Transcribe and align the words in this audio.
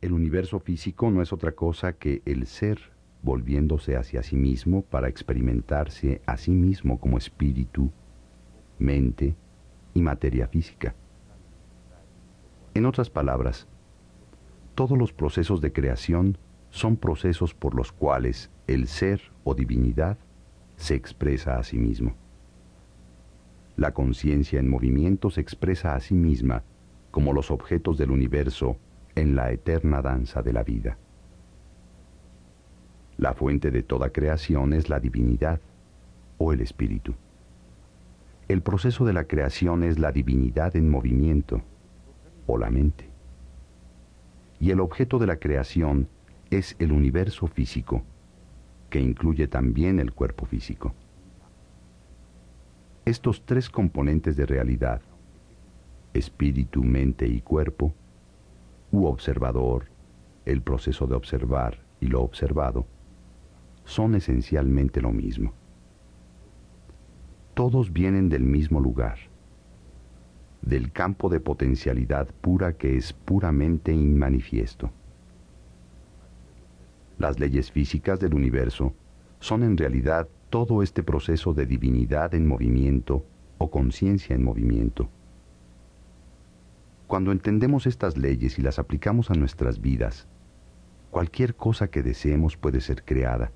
El 0.00 0.12
universo 0.12 0.58
físico 0.58 1.10
no 1.10 1.22
es 1.22 1.32
otra 1.32 1.52
cosa 1.52 1.92
que 1.92 2.22
el 2.24 2.46
ser 2.46 2.92
volviéndose 3.22 3.96
hacia 3.96 4.22
sí 4.24 4.34
mismo 4.34 4.82
para 4.82 5.08
experimentarse 5.08 6.20
a 6.26 6.36
sí 6.36 6.50
mismo 6.50 6.98
como 6.98 7.18
espíritu, 7.18 7.92
mente 8.80 9.36
y 9.94 10.02
materia 10.02 10.48
física. 10.48 10.96
En 12.74 12.84
otras 12.84 13.10
palabras, 13.10 13.68
todos 14.74 14.98
los 14.98 15.12
procesos 15.12 15.60
de 15.60 15.72
creación 15.72 16.36
son 16.70 16.96
procesos 16.96 17.54
por 17.54 17.74
los 17.74 17.92
cuales 17.92 18.50
el 18.66 18.88
ser 18.88 19.20
o 19.44 19.54
divinidad 19.54 20.18
se 20.76 20.94
expresa 20.96 21.58
a 21.58 21.62
sí 21.62 21.78
mismo. 21.78 22.14
La 23.76 23.94
conciencia 23.94 24.58
en 24.58 24.68
movimiento 24.68 25.30
se 25.30 25.40
expresa 25.40 25.94
a 25.94 26.00
sí 26.00 26.14
misma 26.14 26.64
como 27.12 27.32
los 27.32 27.52
objetos 27.52 27.96
del 27.98 28.10
universo 28.10 28.76
en 29.14 29.36
la 29.36 29.52
eterna 29.52 30.02
danza 30.02 30.42
de 30.42 30.52
la 30.52 30.64
vida. 30.64 30.98
La 33.18 33.34
fuente 33.34 33.70
de 33.70 33.82
toda 33.84 34.10
creación 34.10 34.72
es 34.72 34.88
la 34.88 34.98
divinidad 34.98 35.60
o 36.38 36.52
el 36.52 36.60
espíritu. 36.60 37.14
El 38.48 38.62
proceso 38.62 39.04
de 39.04 39.12
la 39.12 39.24
creación 39.24 39.84
es 39.84 39.98
la 39.98 40.10
divinidad 40.10 40.74
en 40.74 40.90
movimiento 40.90 41.62
o 42.46 42.58
la 42.58 42.70
mente. 42.70 43.08
Y 44.58 44.70
el 44.70 44.80
objeto 44.80 45.18
de 45.18 45.26
la 45.26 45.36
creación 45.36 46.08
es 46.50 46.74
el 46.78 46.92
universo 46.92 47.46
físico, 47.46 48.02
que 48.88 49.00
incluye 49.00 49.46
también 49.48 50.00
el 50.00 50.12
cuerpo 50.12 50.46
físico. 50.46 50.94
Estos 53.04 53.44
tres 53.44 53.68
componentes 53.68 54.36
de 54.36 54.46
realidad, 54.46 55.02
espíritu, 56.14 56.82
mente 56.82 57.26
y 57.26 57.40
cuerpo, 57.40 57.94
u 58.90 59.06
observador, 59.06 59.86
el 60.44 60.60
proceso 60.62 61.06
de 61.06 61.14
observar 61.14 61.78
y 62.00 62.06
lo 62.06 62.22
observado, 62.22 62.86
son 63.84 64.14
esencialmente 64.14 65.00
lo 65.00 65.12
mismo. 65.12 65.52
Todos 67.54 67.92
vienen 67.92 68.28
del 68.28 68.44
mismo 68.44 68.80
lugar, 68.80 69.18
del 70.62 70.92
campo 70.92 71.28
de 71.28 71.40
potencialidad 71.40 72.28
pura 72.40 72.74
que 72.74 72.96
es 72.96 73.12
puramente 73.12 73.92
inmanifiesto. 73.92 74.90
Las 77.18 77.38
leyes 77.38 77.70
físicas 77.70 78.20
del 78.20 78.34
universo 78.34 78.94
son 79.40 79.62
en 79.62 79.76
realidad 79.76 80.28
todo 80.50 80.82
este 80.82 81.02
proceso 81.02 81.52
de 81.52 81.66
divinidad 81.66 82.34
en 82.34 82.46
movimiento 82.46 83.24
o 83.58 83.70
conciencia 83.70 84.34
en 84.34 84.44
movimiento. 84.44 85.08
Cuando 87.12 87.30
entendemos 87.30 87.86
estas 87.86 88.16
leyes 88.16 88.58
y 88.58 88.62
las 88.62 88.78
aplicamos 88.78 89.30
a 89.30 89.34
nuestras 89.34 89.82
vidas, 89.82 90.26
cualquier 91.10 91.54
cosa 91.54 91.88
que 91.88 92.02
deseemos 92.02 92.56
puede 92.56 92.80
ser 92.80 93.04
creada, 93.04 93.52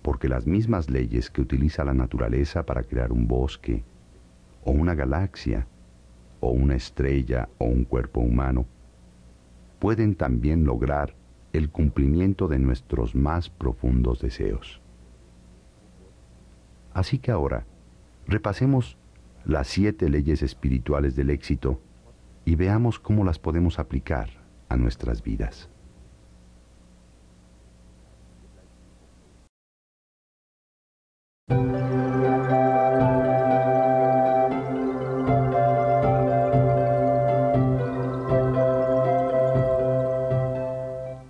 porque 0.00 0.26
las 0.26 0.46
mismas 0.46 0.88
leyes 0.88 1.28
que 1.28 1.42
utiliza 1.42 1.84
la 1.84 1.92
naturaleza 1.92 2.64
para 2.64 2.82
crear 2.82 3.12
un 3.12 3.28
bosque, 3.28 3.84
o 4.64 4.70
una 4.70 4.94
galaxia, 4.94 5.66
o 6.40 6.50
una 6.50 6.76
estrella, 6.76 7.50
o 7.58 7.66
un 7.66 7.84
cuerpo 7.84 8.20
humano, 8.20 8.64
pueden 9.78 10.14
también 10.14 10.64
lograr 10.64 11.14
el 11.52 11.68
cumplimiento 11.68 12.48
de 12.48 12.58
nuestros 12.58 13.14
más 13.14 13.50
profundos 13.50 14.22
deseos. 14.22 14.80
Así 16.94 17.18
que 17.18 17.32
ahora, 17.32 17.66
repasemos 18.26 18.96
las 19.44 19.68
siete 19.68 20.08
leyes 20.08 20.42
espirituales 20.42 21.16
del 21.16 21.28
éxito 21.28 21.82
y 22.46 22.54
veamos 22.54 23.00
cómo 23.00 23.24
las 23.24 23.40
podemos 23.40 23.80
aplicar 23.80 24.30
a 24.68 24.76
nuestras 24.76 25.20
vidas. 25.20 25.68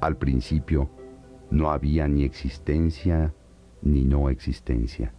Al 0.00 0.16
principio 0.16 0.90
no 1.50 1.70
había 1.70 2.08
ni 2.08 2.24
existencia 2.24 3.34
ni 3.82 4.04
no 4.04 4.30
existencia. 4.30 5.12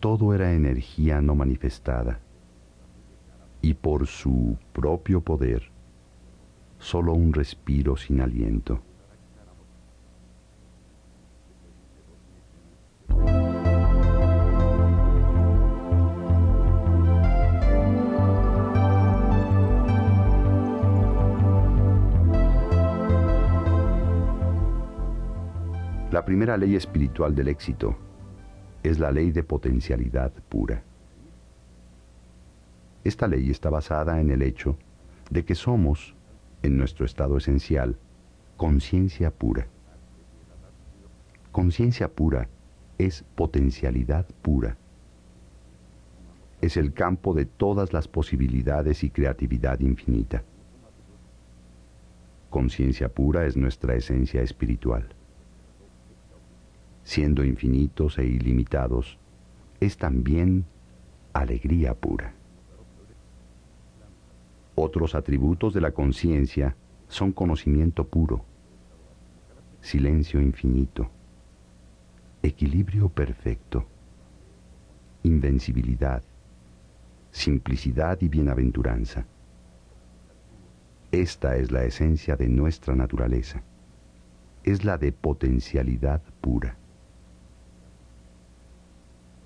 Todo 0.00 0.34
era 0.34 0.52
energía 0.52 1.22
no 1.22 1.34
manifestada 1.34 2.20
y 3.60 3.74
por 3.74 4.06
su 4.06 4.56
propio 4.72 5.20
poder, 5.20 5.70
solo 6.78 7.12
un 7.12 7.32
respiro 7.32 7.96
sin 7.96 8.20
aliento. 8.20 8.82
La 26.10 26.24
primera 26.24 26.56
ley 26.56 26.74
espiritual 26.74 27.34
del 27.34 27.48
éxito 27.48 27.96
es 28.82 28.98
la 28.98 29.12
ley 29.12 29.30
de 29.30 29.42
potencialidad 29.42 30.32
pura. 30.48 30.82
Esta 33.08 33.26
ley 33.26 33.48
está 33.48 33.70
basada 33.70 34.20
en 34.20 34.30
el 34.30 34.42
hecho 34.42 34.76
de 35.30 35.42
que 35.46 35.54
somos, 35.54 36.14
en 36.62 36.76
nuestro 36.76 37.06
estado 37.06 37.38
esencial, 37.38 37.96
conciencia 38.58 39.30
pura. 39.30 39.66
Conciencia 41.50 42.08
pura 42.08 42.50
es 42.98 43.24
potencialidad 43.34 44.26
pura. 44.42 44.76
Es 46.60 46.76
el 46.76 46.92
campo 46.92 47.32
de 47.32 47.46
todas 47.46 47.94
las 47.94 48.08
posibilidades 48.08 49.02
y 49.02 49.08
creatividad 49.08 49.80
infinita. 49.80 50.42
Conciencia 52.50 53.08
pura 53.08 53.46
es 53.46 53.56
nuestra 53.56 53.94
esencia 53.94 54.42
espiritual 54.42 55.14
siendo 57.04 57.42
infinitos 57.42 58.18
e 58.18 58.26
ilimitados, 58.26 59.16
es 59.80 59.96
también 59.96 60.66
alegría 61.32 61.94
pura. 61.94 62.34
Otros 64.80 65.16
atributos 65.16 65.74
de 65.74 65.80
la 65.80 65.90
conciencia 65.90 66.76
son 67.08 67.32
conocimiento 67.32 68.06
puro, 68.06 68.44
silencio 69.80 70.40
infinito, 70.40 71.10
equilibrio 72.44 73.08
perfecto, 73.08 73.88
invencibilidad, 75.24 76.22
simplicidad 77.32 78.18
y 78.20 78.28
bienaventuranza. 78.28 79.26
Esta 81.10 81.56
es 81.56 81.72
la 81.72 81.82
esencia 81.82 82.36
de 82.36 82.48
nuestra 82.48 82.94
naturaleza. 82.94 83.64
Es 84.62 84.84
la 84.84 84.96
de 84.96 85.10
potencialidad 85.10 86.22
pura. 86.40 86.76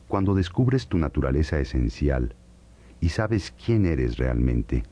Cuando 0.09 0.34
descubres 0.34 0.88
tu 0.88 0.99
naturaleza 0.99 1.59
esencial 1.59 2.34
y 3.00 3.09
sabes 3.09 3.54
quién 3.64 3.87
eres 3.87 4.19
realmente, 4.19 4.82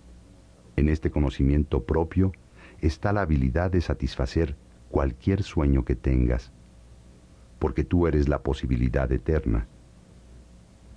en 0.80 0.88
este 0.88 1.10
conocimiento 1.10 1.84
propio 1.84 2.32
está 2.80 3.12
la 3.12 3.22
habilidad 3.22 3.70
de 3.70 3.80
satisfacer 3.80 4.56
cualquier 4.90 5.42
sueño 5.42 5.84
que 5.84 5.94
tengas, 5.94 6.52
porque 7.58 7.84
tú 7.84 8.06
eres 8.06 8.28
la 8.28 8.42
posibilidad 8.42 9.10
eterna, 9.12 9.68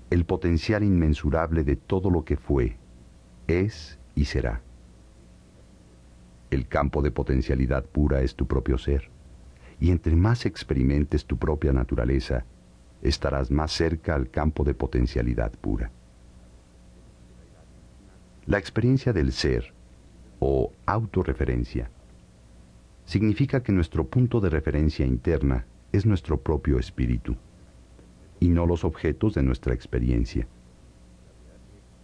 el 0.09 0.25
potencial 0.25 0.83
inmensurable 0.83 1.63
de 1.63 1.75
todo 1.75 2.09
lo 2.09 2.23
que 2.23 2.38
fue, 2.38 2.77
es 3.47 3.99
y 4.16 4.25
será. 4.25 4.61
El 6.49 6.67
campo 6.67 7.02
de 7.02 7.11
potencialidad 7.11 7.85
pura 7.85 8.22
es 8.22 8.35
tu 8.35 8.47
propio 8.47 8.78
ser, 8.78 9.09
y 9.79 9.91
entre 9.91 10.16
más 10.16 10.46
experimentes 10.46 11.25
tu 11.25 11.37
propia 11.37 11.73
naturaleza, 11.73 12.46
estarás 13.02 13.52
más 13.52 13.72
cerca 13.72 14.16
al 14.16 14.29
campo 14.29 14.63
de 14.63 14.73
potencialidad 14.73 15.52
pura. 15.52 15.91
La 18.45 18.57
experiencia 18.57 19.13
del 19.13 19.31
ser, 19.31 19.73
o 20.40 20.73
autorreferencia, 20.85 21.90
significa 23.05 23.63
que 23.63 23.72
nuestro 23.72 24.05
punto 24.05 24.41
de 24.41 24.49
referencia 24.49 25.05
interna 25.05 25.66
es 25.93 26.05
nuestro 26.05 26.41
propio 26.41 26.78
espíritu, 26.78 27.37
y 28.41 28.49
no 28.49 28.66
los 28.66 28.84
objetos 28.84 29.34
de 29.34 29.43
nuestra 29.43 29.73
experiencia. 29.73 30.45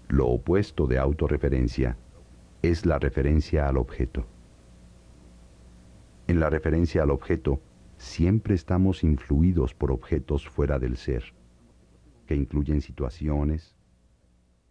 Lo 0.07 0.27
opuesto 0.27 0.87
de 0.87 0.97
autorreferencia 0.97 1.97
es 2.61 2.85
la 2.85 2.99
referencia 2.99 3.67
al 3.67 3.75
objeto. 3.75 4.25
En 6.27 6.39
la 6.39 6.49
referencia 6.49 7.03
al 7.03 7.11
objeto, 7.11 7.59
siempre 7.97 8.55
estamos 8.55 9.03
influidos 9.03 9.73
por 9.73 9.91
objetos 9.91 10.47
fuera 10.47 10.79
del 10.79 10.95
ser, 10.95 11.33
que 12.25 12.35
incluyen 12.35 12.79
situaciones, 12.79 13.75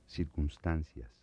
circunstancias, 0.07 1.18